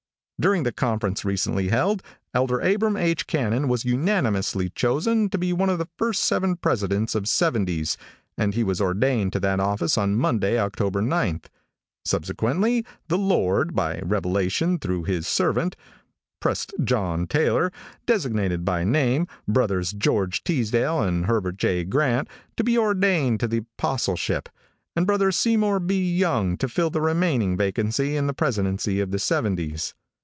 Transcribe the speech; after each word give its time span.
During 0.41 0.63
the 0.63 0.71
conference 0.71 1.23
recently 1.23 1.67
held, 1.67 2.01
Elder 2.33 2.59
Abram 2.61 2.97
H. 2.97 3.27
Cannon 3.27 3.67
was 3.67 3.85
unanimously 3.85 4.69
chosen 4.71 5.29
to 5.29 5.37
be 5.37 5.53
one 5.53 5.69
of 5.69 5.77
the 5.77 5.87
first 5.99 6.23
seven 6.23 6.55
presidents 6.55 7.13
of 7.13 7.27
seventies, 7.27 7.95
and 8.39 8.55
he 8.55 8.63
was 8.63 8.81
ordained 8.81 9.33
to 9.33 9.39
that 9.41 9.59
office 9.59 9.99
on 9.99 10.15
Monday, 10.15 10.57
October 10.59 10.99
9th. 10.99 11.45
Subsequently, 12.03 12.83
the 13.07 13.19
Lord, 13.19 13.75
by 13.75 13.99
revelation 13.99 14.79
through 14.79 15.03
His 15.03 15.27
servant, 15.27 15.75
Prest. 16.39 16.73
John 16.83 17.27
Taylor, 17.27 17.71
designated 18.07 18.65
by 18.65 18.83
name, 18.83 19.27
Brothers 19.47 19.91
George 19.91 20.43
Teasdale 20.43 21.01
and 21.03 21.27
Heber 21.27 21.51
J. 21.51 21.83
Grant, 21.83 22.27
to 22.57 22.63
be 22.63 22.79
ordained 22.79 23.39
to 23.41 23.47
the 23.47 23.63
apostleship, 23.77 24.49
and 24.95 25.05
Brother 25.05 25.31
Seymour 25.31 25.79
B. 25.79 26.15
Young 26.17 26.57
to 26.57 26.67
fill 26.67 26.89
the 26.89 26.99
remaining 26.99 27.55
vacancy 27.55 28.17
in 28.17 28.25
the 28.25 28.33
presidency 28.33 28.99
of 28.99 29.11
the 29.11 29.19
seventies. 29.19 29.93